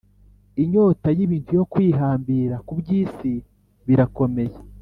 inyota 0.63 1.07
y’ibintu 1.17 1.51
no 1.57 1.65
kwihambira 1.71 2.55
ku 2.65 2.73
by’isibirakomeye 2.79 4.55